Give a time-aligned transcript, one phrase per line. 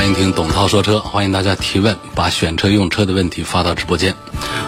[0.00, 4.16] 欢迎听董涛说车，欢迎大家提问，把选车用车的问题发到直播间。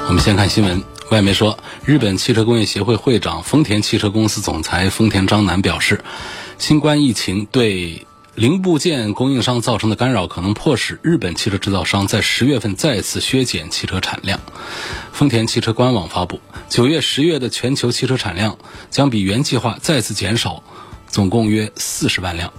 [0.07, 6.05] 我们先看新闻，外媒说，日本汽车工业协会会长、丰田汽车公司总裁丰田章男表示，
[6.59, 14.39] 新冠疫情对零部件供应商造成的干扰，可能迫使日本汽车制造商在十月份再次削减汽车产量。
[15.15, 16.39] 丰田汽车官网发布，
[16.69, 18.59] 九月、十月的全球汽车产量
[18.91, 20.63] 将比原计划再次减少，
[21.09, 22.53] 总共约四十万辆。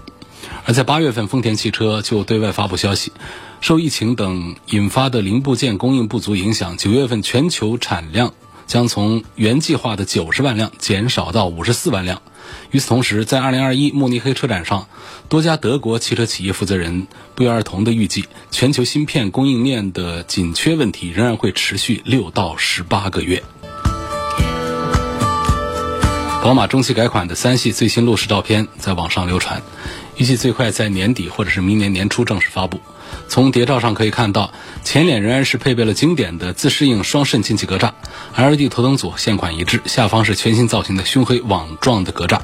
[0.66, 3.12] 而在八月份，丰田汽车就对外发布消息，
[3.60, 8.34] 受疫情等引发的零部件供应不足影响，九月份全球产量
[8.66, 12.22] 将从原计划的九十万辆减少到五十四万辆。
[12.72, 14.88] 与此同时，在二零二一慕尼黑车展上，
[15.28, 23.44] 多家德国汽车企业负责人不约而同地预计，全球芯片供应链的紧缺问题仍然会持续六到十八个月。
[26.42, 29.62] 宝马中期改款的三系最新路试照片在网上流传。
[30.18, 32.80] 预计最快在年底或者是明年年初正式发布。
[33.28, 37.92] 从谍照上可以看到，前脸仍然是配备了经典的自适应双肾进气格栅
[38.36, 42.40] ，LED 头灯组现款一致，下方是全新造型的熏黑网状的格栅。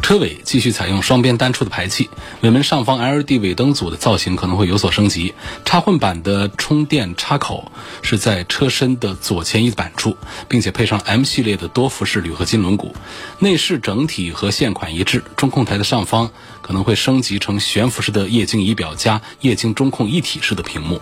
[0.00, 2.08] 车尾继续采用双边单出的排气，
[2.40, 5.34] 尾门上方 LED 尾灯组的造型可能会有所升级。
[5.64, 7.70] 插混版的充电插口
[8.02, 10.16] 是在车身的左前翼板处，
[10.48, 12.92] 并且配上 M 系列的多辐式铝合金轮毂。
[13.40, 16.30] 内饰整体和现款一致，中控台的上方
[16.62, 21.00] 可能会升级成悬浮式的液晶仪表加液晶中控一体式的屏幕。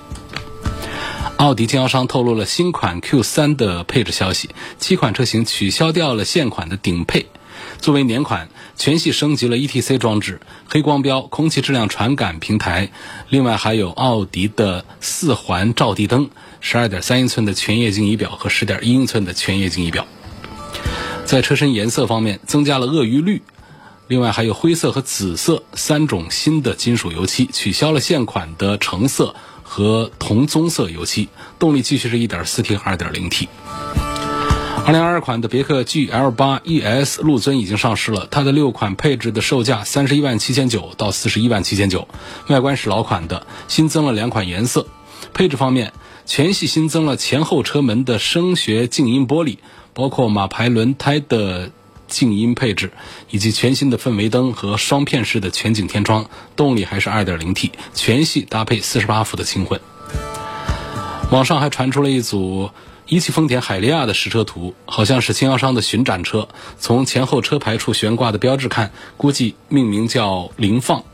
[1.37, 7.27] 奥迪经销商透露了新款 Q3 的配置消息，七款车型取消掉了现款的顶配，
[7.79, 12.91] 作为年款，全系升级了 ETC 装置、黑光标、空气质量传感平台，
[13.29, 16.31] 另外还有奥迪的四环照地灯、
[16.61, 20.07] 十二点三英寸的全液晶仪表和十点一英寸的全液晶仪表。
[21.27, 23.43] 在车身颜色方面，增加了鳄鱼绿。
[24.09, 29.35] 另外还有灰色和紫色三种新的金属油漆，取消了现款的橙色
[29.65, 31.29] 和铜棕色油漆。
[31.59, 33.49] 动力继续是 1.4T 和 2.0T。
[34.87, 42.07] 2022款的别克 GL8 ES 陆尊已经上市了，它的六款配置的售价31万七千九到41万七千九，
[42.49, 44.87] 外观是老款的，新增了两款颜色。
[45.35, 45.93] 配置方面，
[46.25, 49.59] 全系新增了前后车门的声学静音玻璃，
[49.93, 51.73] 包括马牌轮胎的。
[52.09, 52.93] 静音配置，
[53.31, 59.81] 以及全新的氛围灯和双片式的全景天窗，动力还是 2.0T，全系搭配48伏的轻混。
[61.31, 62.71] 网上还传出了一组
[63.09, 66.49] 一汽丰田海利亚的实车图，好像是经销商的巡展车。
[66.79, 71.05] 从前后车牌处悬挂的标志看，估计命名叫凌放。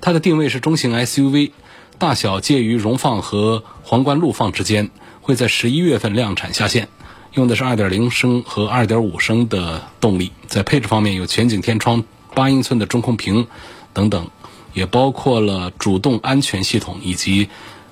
[0.00, 1.52] 它的定位是中型 SUV，
[1.98, 4.90] 大小介于荣放和皇冠陆放之间，
[5.20, 6.88] 会在十一月份量产下线。
[7.34, 12.02] 用的是2.0升和2.5升的动力，在配置方面有全景天窗、
[12.34, 13.46] 八英寸的中控屏
[13.92, 14.28] 等等，
[14.74, 17.48] 也包括了主动安全系统以及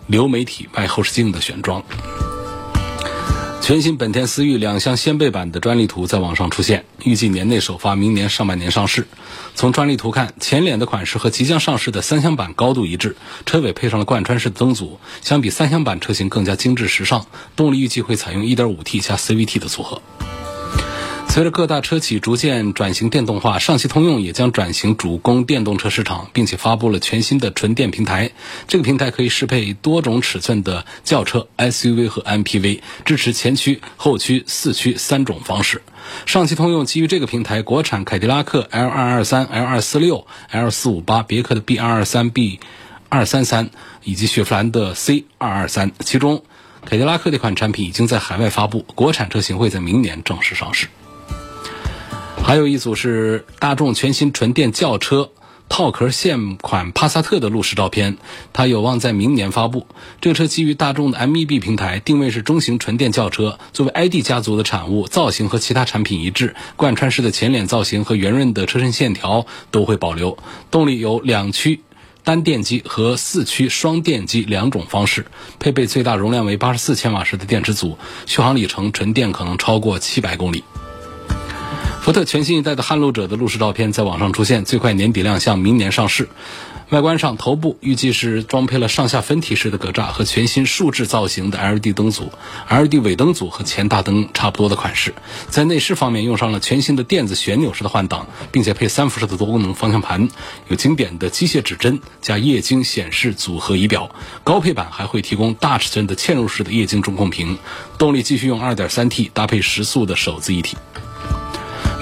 [0.07, 1.83] 流媒体外后视镜的选装。
[3.69, 9.07] 全新本田思域两厢掀背版的专利图在网上出现，预计年内首发，明年上半年上市。
[9.55, 13.15] 从专利图看，前脸的款式和即将上市的三厢版高度一致，
[13.45, 17.27] 车尾配上了贯穿式灯组，相比三厢版车型更加精致时尚。
[17.57, 20.01] 动力预计会采用 1.5T 加 CVT 的组合。
[21.39, 28.33] 随着各大车企逐渐转型电动化，上汽通用也将转型主攻电动车市场，并且发布了全新的纯电平台。
[28.67, 35.83] 这个平台可以适配多种尺寸的轿车、SUV 和 MPV，支持前驱、后驱、四驱三种方式。
[36.27, 42.59] 上汽通用基于这个平台，国产凯迪拉克 L223、L246、L458，别克的 B223、
[43.13, 43.69] B233，
[44.03, 45.93] 以及雪佛兰的 C223。
[46.01, 46.43] 其中，
[46.85, 50.89] 凯迪拉克这款产品已经在海外发布，国产车型会在明年正式上市。
[52.45, 55.31] 还有一组是大众全新纯电轿车
[55.69, 58.17] 套壳现款帕萨特的路试照片，
[58.55, 59.87] 它有望在明年发布。
[60.23, 70.39] 这个车基于大众的 MEB 平台，定位是中型纯电轿车，作为 ID 家族的产物，造型和其他产品一致，贯穿式的前脸造型和圆润的车身线条都会保留。
[70.71, 71.83] 动力有两驱
[72.25, 75.27] 单电机和四驱双电机两种方式，
[75.59, 80.65] 配备最大容量为八十四千瓦时的电池组，续航里程纯电可能超过七百公里。
[82.09, 86.31] 福特全新一代的撼路者的路试照片在网上出现，最快年底亮相，明年上市。
[86.89, 92.33] 外观上，头部预计是装配了上下分体式的格栅和全新竖置造型的 LED 灯组
[92.71, 95.13] ，LED 尾灯组和前大灯差不多的款式。
[95.51, 100.31] 在内饰方面，用上了全新的电子旋钮式的换挡，并且配三辐式的多功能方向盘，
[100.69, 104.11] 有经典的机械指针加液晶显示组合仪表。
[104.45, 107.59] 高配版还会提供大尺寸的嵌入式的液晶中控屏。
[107.99, 110.79] 动力继续用 2.3T 搭配时速的手自一体。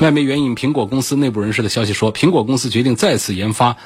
[0.00, 3.76] 外媒援引苹果公司内部人士的消息说，苹果公司决定再次研发。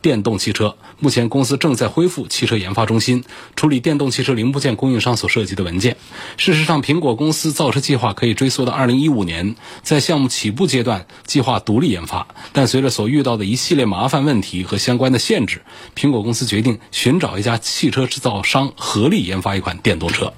[0.00, 3.24] 电动汽车目前公司正在恢复汽车研发中心，
[3.56, 5.96] 处理电动汽车零部件供应商所涉及的文件。
[6.36, 15.62] 事实上，苹果公司造车计划可以追溯到2015年，在项目起步阶段计划独立研发，但随着所遇到的一系列麻烦问题和相关的限制，
[15.96, 20.32] 苹果公司决定寻找一家汽车制造商合力研发一款电动车。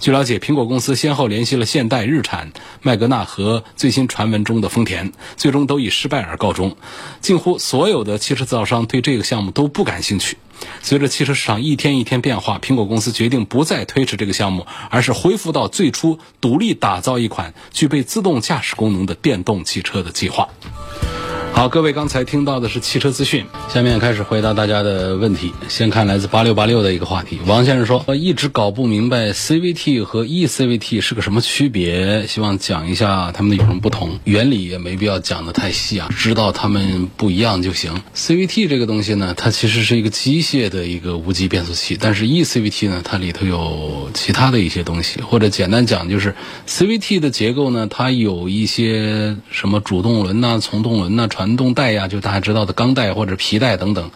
[0.00, 2.52] 据了解，苹果公司先后联系了现代、日产、
[2.82, 6.76] 麦格纳和最新传闻中的丰田，最终都以失败而告终。
[7.20, 10.38] 近乎所有的汽车制造商对这个项目都不感兴趣。
[10.82, 20.48] 随着汽车市场一天一天变化，苹果公司决定不再推迟这个项目，而是恢复到最初独立打造一款具备自动驾驶功能的电动汽车的计划。
[21.58, 25.52] 好，各位刚才听到的是汽车资讯，下面开始回答大家的问题。
[25.66, 34.20] 先看来自八六八六的一个话题，王先生说，我一直搞不明白 CVT 和 eCVT 是个什么区别，希望讲一下它们有什么不同。
[34.22, 38.02] 原理也没必要讲的太细啊，知道它们不一样就行。
[38.14, 46.36] CVT 这个东西呢，它其实是一个机械的一个无级变速器，但是 eCVT 呢，它里头有其他的一些东西，或者简单讲就是
[46.68, 54.10] CVT 的结构呢，它有一些什么主动轮呐、从动轮呐、传动带呀，就大家知道的钢带或者皮带等等，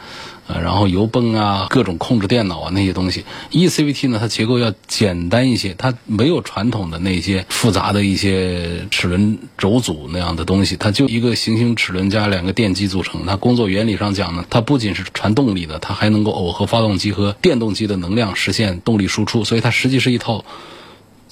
[0.46, 3.24] 呃，然后油泵啊，各种控制电脑啊那些东西。
[3.50, 13.24] eCVT 呢，它结构要简单一些，它没有传统的那些复杂的一些齿轮轴组那样的东西，它就一个行星齿轮加两个电机组成。
[13.26, 19.44] 它工作原理上讲呢，它不仅是传动力的，它还能够耦合发动机和电动机的能量，实现动力输出。
[19.44, 20.44] 所以它实际是一套。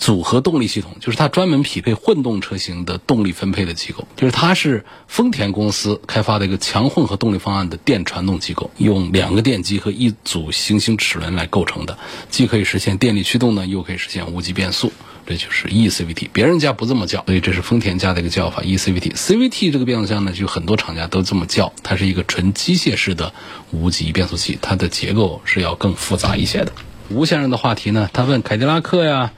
[0.01, 11.99] 组合动力系统就是它专门匹配混动车型的动力分配的机构，就是它是丰田公司开发的一个强混合动力方案的电传动机构，用两个电机和一组行星齿轮来构成的，
[12.31, 14.91] 既可以实现电力驱动呢，又可以实现无级变速，
[15.27, 16.31] 这就是 eCVT。
[16.33, 19.13] 别人家不这么叫，所以这是丰田家的一个叫法 eCVT。
[19.13, 23.35] CVT 这个变速箱呢，就很多厂家都这么叫，它是一个纯机械式的
[23.71, 26.73] 无级变速器，它的结构是要更复杂一些的。
[27.11, 29.33] 吴先生的话题呢，他问凯迪拉克呀。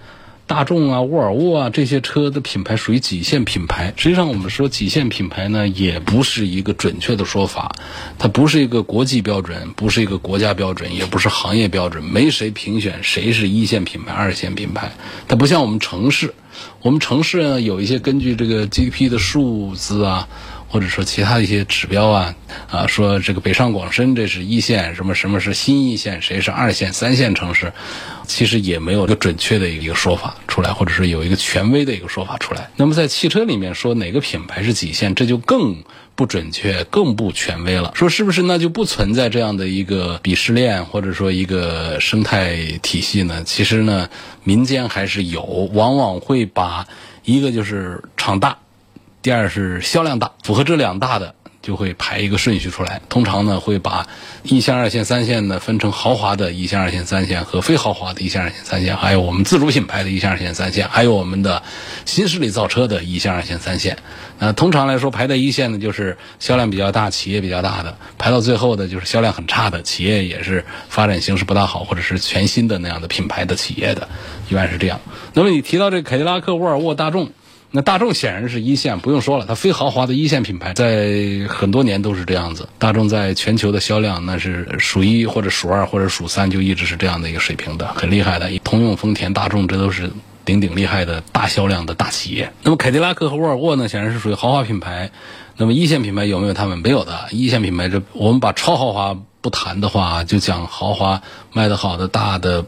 [0.47, 3.95] 大众啊，沃尔沃啊，这些车的品牌属于几线品牌。
[3.97, 7.75] 实际上，我们说几线品牌呢，也不是一个准确的说法。
[8.19, 12.05] 它不是一个国际标准，不是一个国家标准，也不是行业标准。
[12.05, 14.93] 没谁评选谁是一线品牌、二线品牌。
[15.27, 16.35] 它不像我们城市，
[16.83, 20.29] 我们城市呢有一些根据这个 GDP 的数字啊。
[20.73, 22.35] 或者说其他的一些指标啊，
[22.71, 27.71] 啊，说这个北上广深这是一线，什么什么是新一线，谁是二线、三线城市，
[28.27, 32.71] 其实也没有一个准确的一个说法出来，或者是有一个权威的一个说法出来。
[32.77, 35.85] 那么在汽车里面说哪个品牌是几线，这就更
[36.15, 37.93] 不准确、更不权威了。
[37.95, 43.45] 说是不是那就不存在这样的一个鄙视链，或者说一个生态体系呢？
[43.45, 44.09] 其实呢，
[44.43, 45.43] 民间还是有，
[45.75, 46.89] 往往会把
[47.25, 48.57] 一个就是厂大。
[49.23, 53.01] 第二是销量大，符合这两大的就会排一个顺序出来。
[53.09, 54.09] 通常呢会把
[54.43, 61.63] 一线、二线、三线呢分成豪华的一线、二线、三线和非豪华的一线、二线、三线，还有我们自主品牌的一线、二线、三线，还有我们的
[62.05, 63.97] 新势力造车的一线、二线、三线。
[64.41, 74.09] 那通常来说排在一线的就是销量比较大、企业比较大的，排到最后的就是销量很差的企业，也是发展形势不大好或者是全新的那样的品牌的企业的，
[74.51, 74.99] 一般是这样。
[75.33, 77.31] 那么你提到这凯迪拉克、沃尔沃、大众。
[77.75, 82.69] 那大众显然是一线，不用说了，它非豪华的一线品牌，在很多年都是这样子。
[82.79, 88.51] 大众在全球的销量那是数一或者数二或者数三，就一直是这样的一个水平的，很厉害的。
[88.59, 90.11] 通用、丰田、大众，这都是
[90.45, 92.53] 顶顶厉害的大销量的大企业。
[92.63, 95.11] 那么凯迪拉克和沃尔沃呢，显然是属于豪华品牌。
[95.57, 96.79] 那么一线品牌有没有他们？
[96.79, 97.29] 没有的。
[97.31, 101.23] 一线品牌这我们把超豪华不谈的话，就讲豪华
[101.55, 102.67] 卖得好的大的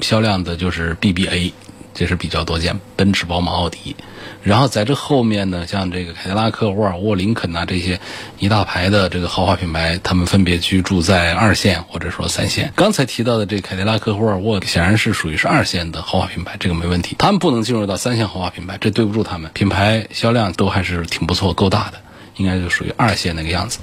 [0.00, 1.52] 销量的就是 BBA。
[1.94, 3.94] 这是比较多见，奔驰、宝马、奥迪，
[4.42, 8.00] 然后在这后面呢，像这个凯迪拉克、沃尔沃、林肯呐这些
[8.38, 12.72] 一大排的这个豪华品牌，他们分别居住在二线或者说三线。
[12.74, 17.14] 刚才提到的这凯迪拉克、沃尔沃显然是属于是二线的豪华品牌，这个没问题。
[17.18, 22.00] 他们不能进入到三线豪华品牌，这对不住他们，品牌销量都还是挺不错，够大的，
[22.36, 23.78] 应该就属于二线那个样子。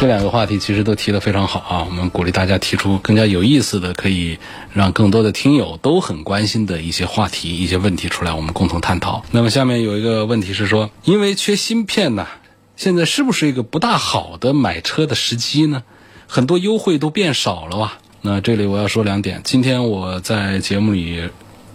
[0.00, 4.38] 这两个话题其实都提得非常好啊，我们鼓励大家提出更加有意思的，可以
[4.72, 9.24] 让更多的听友都很关心的一些话题、一些问题出来，我们共同探讨。
[9.32, 12.28] 那么下面有一个问题是说，因为缺芯片呢，
[12.76, 15.82] 现在是不是一个不大好的买车的时机呢？
[16.28, 17.94] 很多优惠都变少了哇。
[18.22, 21.28] 那这里我要说两点，今天我在节目里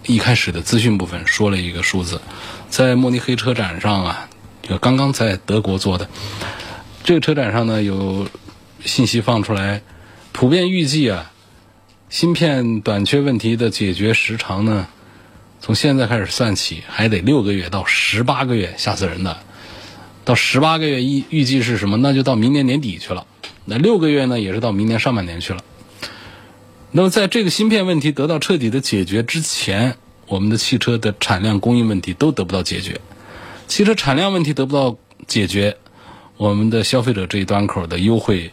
[0.05, 2.21] 一开始的资讯部分说了一个数字，
[2.69, 4.29] 在慕尼黑车展上啊，
[4.61, 6.07] 就刚刚在德国做的。
[7.03, 8.25] 这个车展上呢，有
[8.85, 9.81] 信息放出来，
[10.31, 11.31] 普遍预计啊，
[12.09, 14.87] 芯片短缺问题的解决时长呢，
[15.59, 19.37] 从现在开始算起，还得六个月到十八个月，吓死人的。
[20.23, 21.97] 到十八个月预预计是什么？
[21.97, 23.27] 那就到明年年底去了。
[23.65, 25.59] 那六个月呢，也是到明年上半年去了。
[26.91, 33.01] 那么在这个芯片问题得到彻底的解决之前，我们的汽车的产量供应问题都得不到解决，
[33.67, 35.75] 汽车产量问题得不到解决。
[36.37, 38.51] 我们的消费者这一端口的优惠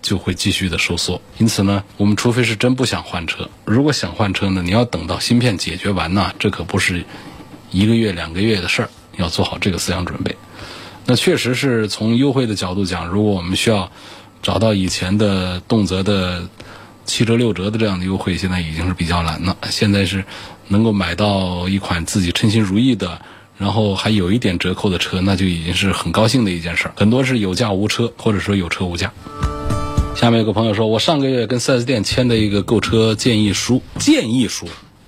[0.00, 7.04] 就会继续的收缩，因此呢，我们除非是真不想换车，如果想换车呢，你要等到芯片解决完呢，这可不是
[7.72, 10.36] 一个月两个月的事儿，要做好这个思想准备。
[11.04, 13.90] 那确实是从优惠的角度讲，如果我们需要
[14.40, 16.48] 找到以前的动辄的
[17.04, 19.56] 七折六折的这样的优惠，现在已经是比较难了。
[19.70, 20.24] 现在是
[20.68, 23.20] 能够买到一款自己称心如意的。
[23.58, 26.92] 然后还有一点折扣的车，那就已经是很高兴的一件事儿。
[26.96, 29.12] 很多是有价无车，或者说有车无价。
[30.14, 34.66] 下面有个朋友说，我上个月跟 4S 店签的一个购车建议书，建议书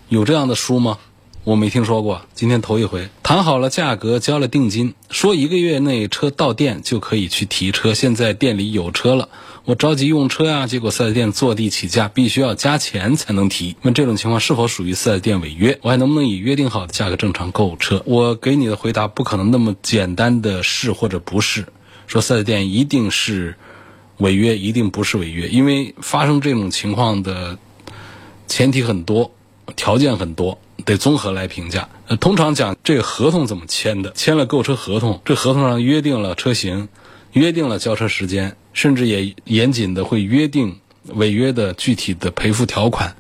[0.09, 0.99] 有这样的书吗？
[1.43, 3.09] 我没听说过，今天头一回。
[3.23, 7.95] 谈好了价格，交了定金，说一个月内车到店就可以去提车。
[7.95, 9.29] 现在店里有车了。
[9.71, 13.77] 我着急用车呀，结果四 S 店坐地起价，必须要加钱才能提。
[13.83, 15.79] 问这种情况是否属于四 S 店违约？
[15.83, 18.03] 我还能不能以约定好的价格正常购车？
[18.05, 21.67] 我给你的回答不可能那么简单的是或者不是，
[22.09, 23.55] 说四 S 店一定是
[24.17, 27.57] 违约，一定不是违约，因为发生这种情况的
[28.49, 29.31] 前提很多，
[29.77, 31.89] 条件很多，得综合来评价。
[32.09, 34.11] 呃，通常讲这个合同怎么签的？
[34.17, 36.89] 签了购车合同，这合同上约定了车型。
[37.33, 40.79] 约定了交车时间，甚至也严谨的会约定
[41.15, 43.15] 违约的具体的赔付条款。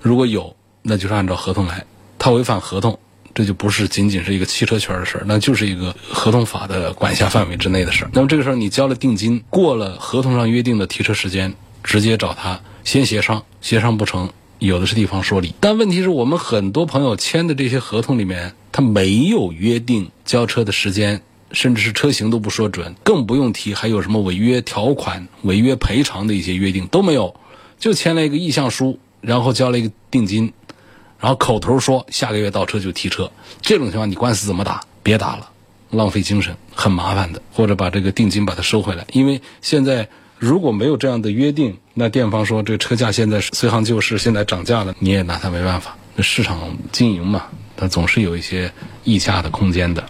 [0.00, 1.84] 如果有，那就是按照合同来。
[2.18, 2.98] 他违反合同，
[3.34, 8.10] 这就不是仅仅是一个汽车圈的事儿，那就是一个合同法的管辖范围之内的事儿。
[8.12, 15.54] 那么这个时候你交了定金，过了合同上约定的提车时间，直接找他先协商，协商不成，有的是地方说理。
[15.60, 21.22] 但问题是我们很多朋友签的这些合同里面，他没有约定交车的时间。
[21.52, 27.34] 甚至是车型都不说准，更不用提还有什么违约条款、违约赔偿的一些约定都没有，
[27.78, 30.52] 就签了一个意向书，然后交了一个定金，
[31.18, 33.30] 然后口头说下个月到车就提车。
[33.60, 34.80] 这种情况你官司怎么打？
[35.02, 35.50] 别打了，
[35.90, 37.40] 浪费精神，很麻烦的。
[37.52, 45.96] 或者把这个定金把它收回来，因为现在如果没有这样的约定，那店方说这车价现在随行就市，现在涨价了，你也拿他没办法。
[46.14, 48.72] 那市场经营嘛，它总是有一些
[49.04, 50.06] 溢价的空间的。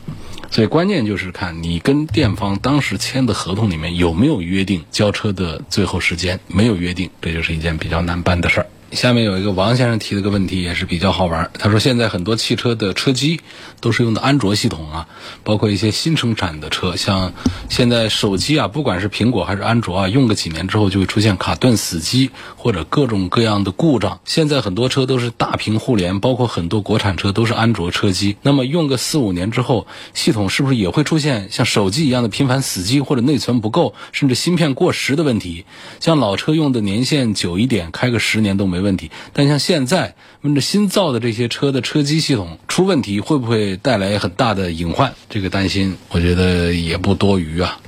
[0.51, 8.67] 所以关键就是看你跟店方当时签的合同里面有没有约定交车的最后时间，没有约定，这就是一件比较难办的事儿。
[8.93, 11.49] 下面有一个王先生提了个问题，也是比较好玩。
[11.57, 13.41] 他说，现在很多汽车的车机
[13.79, 15.07] 都是用的安卓系统啊，
[15.45, 17.33] 包括一些新生产的车，像
[17.69, 24.19] 现在手机啊，不管是苹果还是安卓啊，用个几年之后就会出现卡顿、死机或者各种各样的故障。
[24.25, 28.37] 现在很多车都是大屏互联，包括很多国产车都是安卓车机。
[28.43, 35.65] 那么用个四五年之后，系统是不是也会出现像手机一样的频繁死机或者内存不够，甚至芯片过时的问题？
[36.01, 38.80] 像老车用的年限久一点，开个十年都没。
[38.81, 45.13] 问题，但像现在，问着新造的这些车的车机系统出问题，会不会带来很大的隐患？
[45.29, 47.79] 这个担心，我觉得也不多余啊。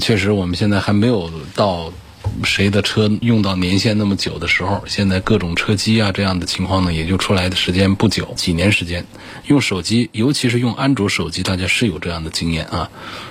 [0.00, 1.92] 确实，我们现在还没有到
[2.42, 4.82] 谁的车用到年限那么久的时候。
[4.86, 9.04] 现在各种车机啊这样的情况呢，也就出来的时间不久，几年时间。
[9.46, 12.90] 用手机，尤其是用安卓手机，大家是有这样的经验啊。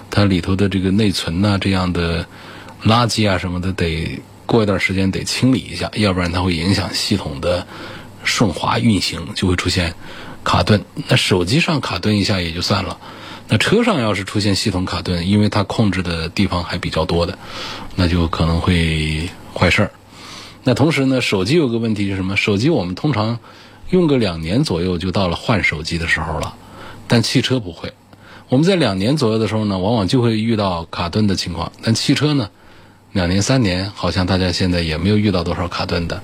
[0.10, 2.26] 它里头的这个内存呐，这样的
[2.86, 4.22] 垃圾啊什么的，得。
[4.46, 7.66] 过一段时间得清理一下，要不然它会影响系统的
[8.24, 9.96] 顺滑运行，就会出现
[10.44, 10.84] 卡顿。
[11.08, 12.98] 那手机上卡顿一下也就算了，
[13.48, 17.38] 那车上要是出现系统卡顿，因为它控制的地方还比较多的，
[17.96, 19.92] 那就可能会坏事儿。
[20.64, 22.38] 那同时呢，手机有个问题是什么？
[22.38, 23.40] 手机我们通常
[23.90, 26.56] 用个两年左右就到了换手机的时候了，
[27.08, 27.94] 但汽车不会。
[28.50, 32.50] 我们在两年左右的时候呢，往往就会遇到卡顿的情况，但汽车呢？
[33.16, 36.22] 两年三年，好像大家现在也没有遇到多少卡顿的。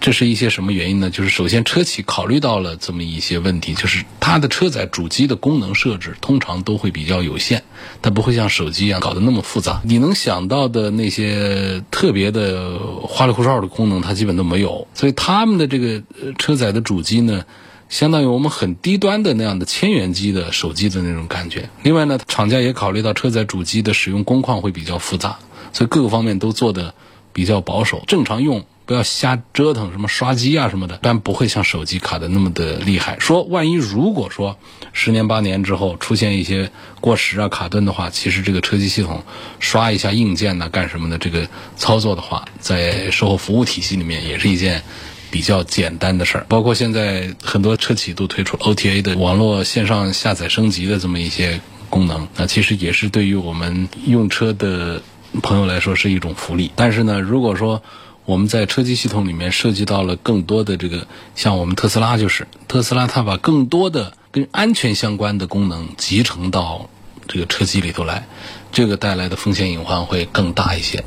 [0.00, 1.08] 这是一些什么原因呢？
[1.08, 7.62] 就是首先车企考虑到了这么一些问题，就是它的车载主机的功能设置通常都会比较有限，
[8.02, 9.80] 它不会像手机一样搞得那么复杂。
[9.84, 14.88] 你能想到的那些特别的花里胡哨的功能，它基本都没有。
[14.94, 16.02] 所以他们的这个
[16.38, 17.44] 车载的主机呢，
[17.88, 21.70] 相当于我们很低端的那样的千元机的手机的那种感觉。
[21.84, 25.38] 另外呢，厂家也考虑到车载主机的使用工况会比较复杂，
[25.76, 26.94] 所以各个方面都做的
[27.32, 28.02] 比较保守。
[28.06, 28.64] 正常用。
[28.86, 33.16] 不要瞎折腾，什么刷机啊什么的，但不会像手机卡的那么的厉害。
[33.18, 34.56] 说万一如果说
[34.92, 39.24] 十年八年之后出现一些过时啊卡顿的话，其实这个车机系统
[39.58, 44.84] 刷一下硬件呢干什么的这个操作的话，在售后服务体系里面也是一件
[45.32, 46.46] 比较简单的事儿。
[46.48, 55.02] 包括现在很多车企都推出 OTA 的网络线上下载升级的这么一些功能，那其实也是对于我们用车的
[55.40, 56.70] 朋友来说是一种福利。
[56.76, 57.82] 但是呢，如果说
[58.24, 66.90] 我们在车机系统里面涉及到了更多的这个，像我们特斯拉就是特斯拉，它把更多的跟安全相关的功能集成到
[67.28, 68.26] 这个车机里头来，
[68.72, 71.04] 这个带来的风险隐患会更大一些。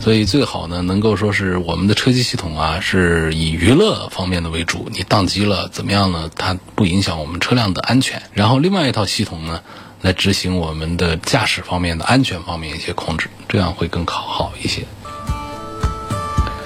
[0.00, 4.88] 所以最好呢，能够说是我们的车机系统啊，是以娱乐方面的为主。
[4.92, 6.30] 你宕机了怎么样呢？
[6.34, 8.22] 它不影响我们车辆的安全。
[8.32, 9.60] 然后另外一套系统呢，
[10.02, 14.84] 来执行我们的驾驶方面的安全方面一些控制，这样会更好好一些。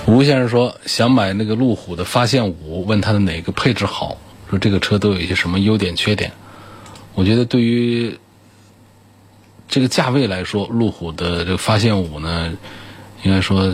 [0.06, 4.18] 吴先生说想买那个路虎的发现五，问他的哪个配置好？
[4.50, 6.32] 说这个车都有一些什么优点缺点？
[7.14, 8.18] 我觉得对于
[9.66, 12.52] 这个价位来说，路虎的这个发现五呢，
[13.22, 13.72] 应该说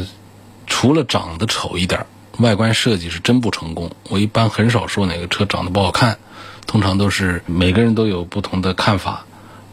[0.66, 2.06] 除了长得丑一点，
[2.38, 3.90] 外观设计是真不成功。
[4.08, 6.16] 我一般很少说哪个车长得不好看，
[6.66, 9.26] 通常都是每个人都有不同的看法。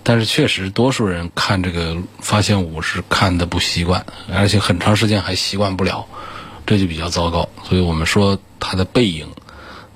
[0.07, 6.05] 但是确实，多数人看这个发现五是看的不习惯，而且很长时间还习惯不了。
[6.65, 9.27] 这就比较糟糕，所以我们说它的背影，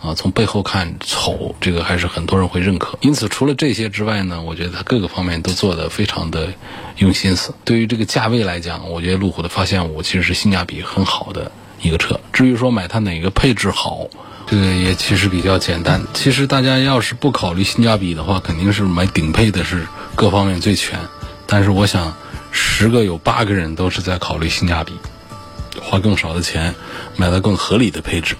[0.01, 2.98] 啊，从背后看丑，这个还是很多人会认可。
[3.00, 6.50] 因此，除了这些之外呢，我觉得它各个方面都做得非常的
[6.98, 7.56] 用心思。
[7.63, 11.50] 对于这个价位来讲，我觉得路虎的发现五其实是性价比很好的
[11.82, 12.20] 一个车。
[12.34, 14.08] 至于说买它哪个配置好，
[14.48, 16.01] 这个也其实比较简单。
[16.13, 21.00] 其实大家要是不考虑性价比的话，肯定是买顶配的是各方面最全。
[21.46, 22.13] 但是我想，
[22.51, 24.94] 十个有八个人都是在考虑性价比。
[25.82, 26.75] 花更少的钱
[27.15, 28.36] 买到更合理的配置，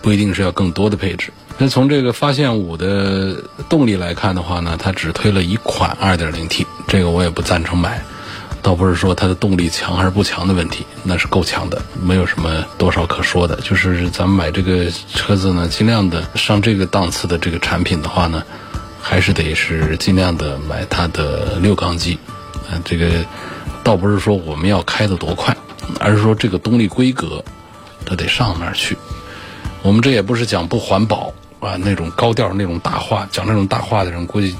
[0.00, 1.32] 不一定是要更多的配置。
[1.58, 3.36] 那从这个发现五的
[3.68, 8.02] 动力来看的话呢，它只推了一款 2.0T，这个我也不赞成买。
[8.62, 13.56] 倒不是说它的动力强还是不强的问题，那是够强的，没有什么多少可说的。
[13.56, 18.42] 就是咱们买这个车子呢，尽量的上这个档次的这个产品的话呢，
[19.02, 22.18] 还是得是尽量的买它的六缸机。
[22.70, 23.26] 啊，这个
[23.84, 25.54] 倒不是说我们要开得多快。
[25.98, 27.44] 而是说这个动力规格，
[28.06, 28.96] 它得上那儿去。
[29.82, 34.54] 我们这也不是讲不环保啊，那种高调那种大话，讲那种大话的人，估计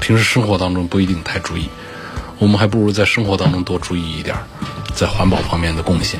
[0.00, 1.68] 平时生活当中不一定太注意。
[2.40, 4.34] 我们还不如在生活当中多注意一点，
[4.94, 6.18] 在环保方面的贡献。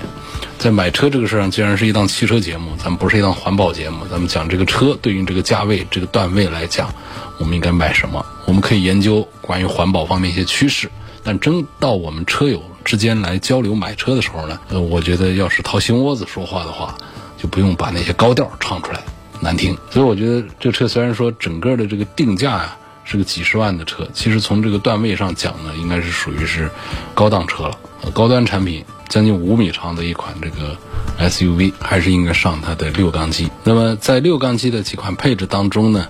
[0.58, 6.92] 在买车这个事上，既然是一档汽车节目，咱们不是一档环保节目，咱们讲这个车对于这个价位、这个段位来讲，
[7.38, 8.24] 我们应该买什么？
[8.44, 10.90] 我们可以研究关于环保方面一些趋势，
[11.24, 12.62] 但真到我们车友。
[12.82, 16.96] 之间来交流买车的时候呢，呃，我觉得要是掏心窝子说话的话，
[17.36, 19.00] 就不用把那些高调唱出来，
[19.40, 19.76] 难听。
[19.90, 22.76] 所以我觉得这车虽然说整个的这个定价呀
[23.10, 26.70] 是个几十万的车，其实从这个段位上讲呢，应该是属于是
[27.12, 27.76] 高档车了，
[28.14, 30.76] 高端产品，将近五米长的一款这个
[31.18, 33.50] SUV，还是应该上它的六缸机。
[33.64, 36.06] 那么在六缸机的几款配置当中呢，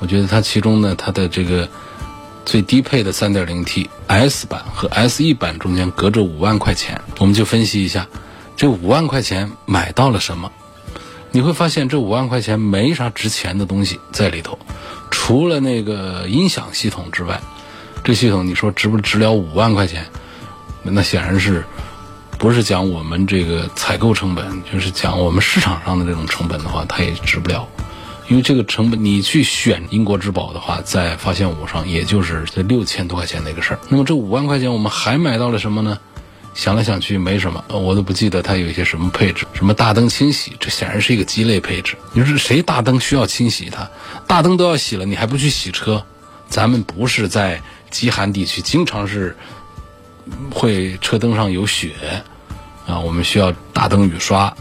[0.00, 1.68] 我觉得它其中呢，它的这个。
[2.44, 8.08] 最低配的 3.0T S 版和 SE 版中间隔着五万块钱，我们就分析一下，
[8.56, 10.50] 这五万块钱买到了什么？
[11.30, 14.58] 你会发现这五万块钱没啥值钱的东西在里头，
[15.12, 17.40] 除了那个音响系统之外，
[18.02, 20.04] 这系统你说值不值了五万块钱？
[20.82, 21.64] 那显然是
[22.38, 27.68] 不是讲我们这个采购成本，就是讲我们市场上的这种成本的话，它也值不了。
[28.28, 33.78] 因为这个成本，你去选英国之宝的话，在发现五上，也就是这六千多块钱那个事儿。
[33.90, 35.98] 那么这五万块钱，我们还买到了什么呢？
[36.54, 41.96] 想来想去，没什么，我都不记得它有一些什么配置，什么大灯清洗，这显然是一个鸡肋配置。
[42.12, 43.90] 你说谁大灯需要清洗它？
[44.26, 46.04] 大灯都要洗了，你还不去洗车？
[46.48, 49.34] 咱们不是在极寒地区，经常是
[50.50, 51.92] 会车灯上有雪
[52.86, 54.54] 啊，我们需要大灯雨刷、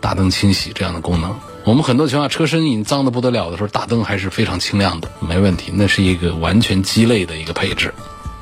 [0.00, 1.36] 大灯清洗这样的功能。
[1.64, 5.70] 我们很多情况下车身已经脏的不得了的时候，大灯还是非常清亮的，没问题。
[5.74, 7.92] 那是一个完全鸡肋的一个配置，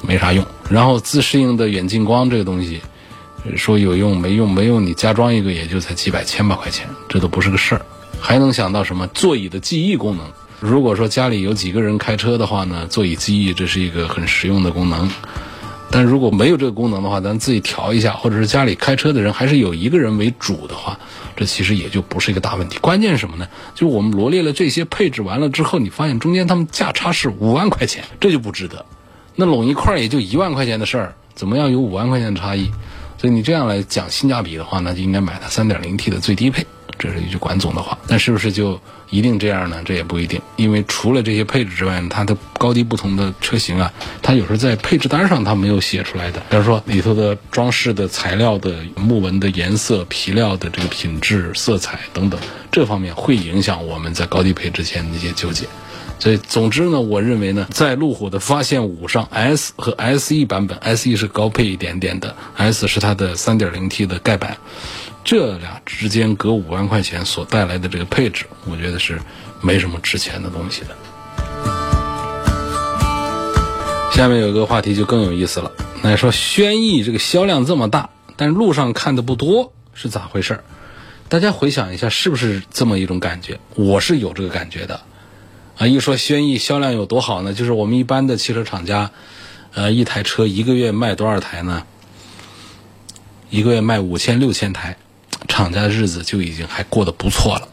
[0.02, 0.46] 没啥用。
[0.70, 2.80] 然后自适应的远近光这个东西，
[3.56, 7.82] 说有用没用没用，你加装一个也就才几百千把块钱，这都不是个事儿。
[8.20, 10.26] 还能想到什么座椅的记忆功能？
[10.60, 15.10] 如果说家里有几个人开车的话呢，座椅记忆这是一个很实用的功能。
[15.90, 20.98] 但如果没有这个功能的话，咱自己调一下，或者是家里开车的人还是有一个人为主的话，
[21.36, 22.78] 这其实也就不是一个大问题。
[22.80, 23.46] 关键是什么呢？
[23.74, 28.86] 就我们罗列了这些配置完了之后，你发现中间他们价差是五万块钱，这就不值得。
[29.34, 32.70] 那拢一块儿也就一万块钱的事儿，怎么样有五万块钱的差异？
[33.22, 36.66] 所以你这样来讲性价比的话，那就应该买它三点零 T 的最低配。
[36.98, 38.80] 这是一句管总的话，但是不是就
[39.10, 39.80] 一定这样呢？
[39.84, 46.42] 这也不一定，因为除了这些配置之外，它的高低不同的车型啊，它有时候在配置单上它没有写出来的。
[46.50, 52.40] 比如说里头的装饰的材料的木纹的颜色、皮料的这个品质、色彩等等，
[52.72, 55.64] 这方面会影响我们在高低配之前的一些纠结。
[56.22, 64.56] 所以，总之呢，我认为呢，在路虎的发现五上，S 和 SE 版本，SE 是高配一点点的，S 是它的 3.0T 的盖板。
[65.24, 69.20] 这俩之间隔五万块钱所带来的这个配置，我觉得是
[69.60, 70.96] 没什么值钱的东西的。
[74.12, 75.72] 下面有个话题就更有意思了，
[76.04, 80.60] 那说轩逸这个销量这么大，但路上看的不多，是咋回事？
[81.28, 83.58] 大家回想一下，是不是这么一种感觉？
[83.74, 85.00] 我是有这个感觉的。
[85.78, 87.54] 啊，一说轩逸销量有多好呢？
[87.54, 89.10] 就是我们一般的汽车厂家，
[89.74, 91.84] 呃，一台车一个月卖多少台呢？
[93.50, 94.96] 一个月卖五千六千台。
[95.48, 97.68] 厂家的日子就已经还过得不错了，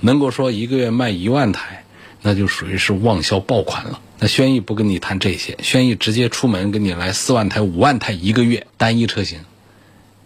[0.00, 1.84] 能够说一个月卖一万台，
[2.20, 4.00] 那就属于是旺销爆款了。
[4.18, 9.38] 那轩逸不跟你谈这些，轩逸直接出门给你来四万台、五万台一个月单一车型。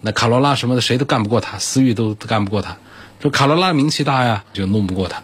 [0.01, 2.79] 那卡罗拉什么的谁都干不过他，思域都干不过他。
[3.21, 5.23] 说卡罗拉名气大呀，就弄不过他。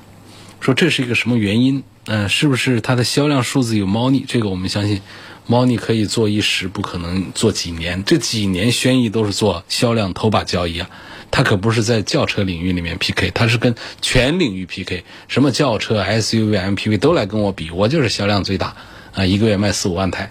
[0.61, 1.83] 说这是一个什么原因？
[2.07, 4.25] 嗯，是不是它的销量数字有猫腻？
[4.27, 5.01] 这个我们相信，
[5.47, 8.03] 猫腻可以做一时，不可能做几年。
[8.05, 10.91] 这几年轩逸都是做销量头把交椅啊。
[11.31, 18.77] 它可不是在轿车领域里面 PK，它是跟全领域 PK，什么轿车、SUV、MPV 都来跟我比，我就是销量最大
[19.15, 20.31] 啊，一个月卖四五万台，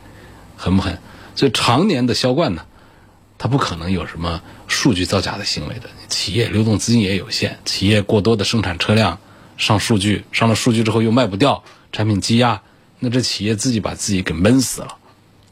[0.57, 0.99] 狠不狠？
[1.33, 2.65] 所以常年的销冠呢，
[3.39, 5.89] 它不可能有什么数据造假的行为的。
[6.07, 9.17] 企业流动资金也有限，企业过多的生产车辆
[9.61, 12.59] 上数据，上了数据之后又卖不掉，产品积压，
[12.97, 14.97] 那这企业自己把自己给闷死了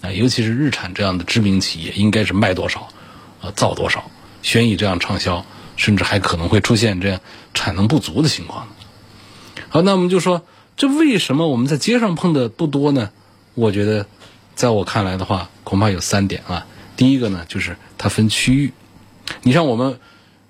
[0.02, 0.12] 啊！
[0.12, 2.90] 尤其是日产这样的知名企业，应该是卖多少
[3.40, 4.04] 啊，造多少。
[4.42, 5.46] 轩逸这样畅销，
[5.76, 7.22] 甚至还可能会出现这样
[7.54, 8.68] 产能不足的情况。
[9.70, 10.44] 好，那我们就说，
[10.76, 13.12] 这为什么我们在街上碰的不多呢？
[13.54, 14.08] 我觉得，
[14.56, 16.66] 在我看来的话，恐怕有三点啊。
[16.98, 18.74] 第一个呢，就是它分区域。
[19.44, 20.00] 你像我们，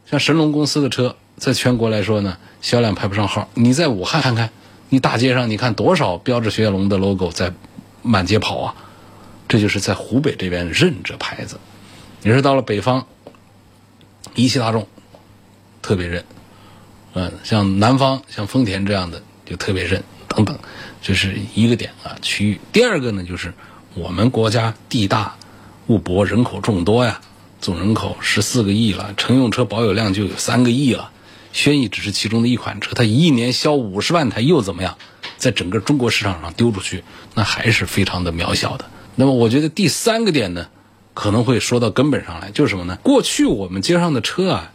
[0.09, 3.49] 像神龙公司的车，在全国来说呢，销量排不上号。
[3.53, 4.49] 你在武汉看看，
[4.89, 7.53] 你大街上你看多少标志雪铁龙的 logo 在
[8.01, 8.75] 满街跑啊？
[9.47, 11.59] 这就是在湖北这边认这牌子。
[12.21, 13.05] 你是到了北方。
[14.35, 14.85] 一汽大众
[15.81, 16.23] 特别认，
[17.13, 20.59] 嗯，像南方像丰田这样的就特别认，等等，
[21.01, 22.15] 这是一个点啊。
[22.21, 23.53] 区域第二个呢，就是
[23.95, 25.35] 我们国家地大
[25.87, 27.21] 物博，人口众多呀，
[27.59, 31.11] 总人口十四个亿了，乘用车保有量就有三个亿了。
[31.51, 34.97] 轩逸只是其中的一款车，它一年销五十万台又怎么样？
[35.37, 38.89] 在整个中国市场上丢出去，那还是非常的渺小的。
[39.15, 40.67] 那么我觉得第三个点呢？
[41.13, 42.97] 可能会说到根本上来，就是什么呢？
[43.03, 44.71] 过去我们街上的车啊，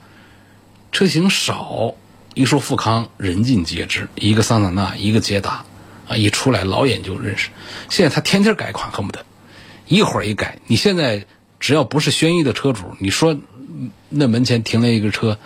[0.92, 1.94] 车型少，
[2.34, 5.64] 一说富康人尽皆知，一个桑塔纳，一个捷达，
[6.06, 7.48] 啊，一出来老眼就认识。
[7.88, 9.24] 现在他天天改款，恨不得
[9.86, 10.58] 一会儿一改。
[10.66, 11.24] 你现在
[11.60, 13.38] 只要不是轩逸的车主，你说
[14.10, 15.38] 那门前停了一个车，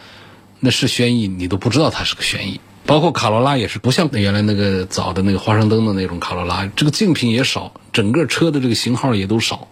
[0.60, 2.60] 那是轩逸，你都不知道它是个轩逸。
[2.86, 9.68] 包括卡罗拉也是不像原来那个早的那个花生灯的那种卡罗拉，这个竞品也少，整个车的这个型号也都少。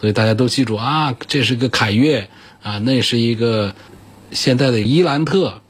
[0.00, 2.28] 所以大家都记住啊，这是个凯越
[2.62, 3.74] 啊，那是一个
[4.32, 5.60] 现在的伊兰特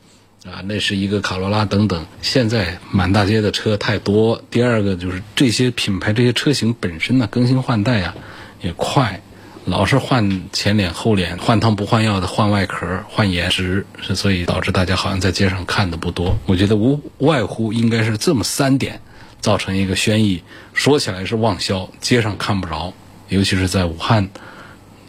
[0.44, 2.06] 啊，那是一个卡罗拉等等。
[2.22, 4.42] 现在满大街的车太多。
[4.50, 8.14] 第二个就是这些品牌这些车型本身呢更新换代啊
[8.62, 9.22] 也快，
[9.68, 16.38] 老是换前脸后脸，换汤不换药的换外壳换颜值，所以导致大家好像在街上看的不多。
[16.46, 19.02] 我觉得无外乎应该是这么三点，
[19.42, 22.94] 造成一个轩逸说起来是旺销，街上看不着。
[23.28, 24.30] 尤其是在武汉，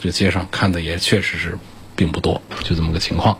[0.01, 1.57] 这街上看的也确实是
[1.95, 3.39] 并不多，就这么个情况。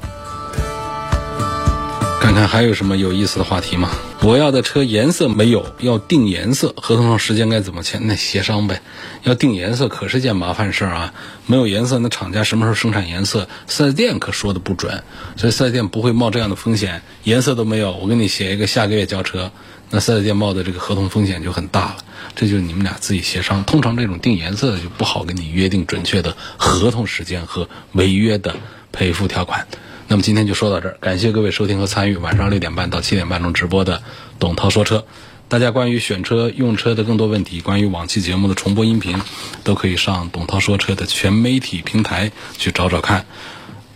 [2.20, 3.90] 看看还有什么有意思的话题吗？
[4.22, 8.02] 我要的车颜色没有，要定颜色，合同上时间该怎么签？
[8.06, 8.82] 那协商呗。
[9.24, 11.14] 要定颜色可是件麻烦事儿啊，
[11.48, 13.48] 没有颜色，那厂家什么时候生产颜色？
[13.68, 15.04] 四 S 店可说的不准，
[15.38, 19.52] 所以四 S 店不会冒这样的风险，颜色都没有，我给你写一个下个月交车，
[19.90, 21.98] 那四 S 店冒的这个合同风险就很大了。
[22.36, 23.64] 这就是你们俩自己协商。
[23.64, 28.56] 通常这种定颜色的就不好跟你约定准确的合同时间和违约的
[28.92, 29.68] 赔付条款。
[30.12, 34.02] 那么今天就说到这儿，感谢各位收听和参与晚上六点半到七点半钟直播的
[34.40, 35.06] 董涛说车。
[35.48, 39.22] 大家关于选车、用车的更多问题，关于往期节目的重播音频，
[39.64, 43.28] 都可以上董涛说车的全媒体平台去找找看。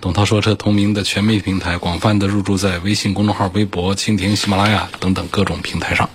[0.01, 6.11] 董涛说车同名的全媒体平台，广泛的入驻在微信公众号、微博、蜻蜓、喜马拉雅等等各种平台上。